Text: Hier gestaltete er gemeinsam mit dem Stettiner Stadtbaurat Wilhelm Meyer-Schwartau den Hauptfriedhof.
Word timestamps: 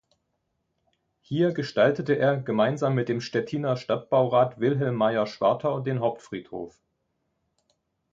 Hier 1.21 1.51
gestaltete 1.53 2.13
er 2.17 2.37
gemeinsam 2.37 2.95
mit 2.95 3.07
dem 3.07 3.21
Stettiner 3.21 3.77
Stadtbaurat 3.77 4.59
Wilhelm 4.59 4.95
Meyer-Schwartau 4.95 5.79
den 5.79 5.99
Hauptfriedhof. 5.99 6.75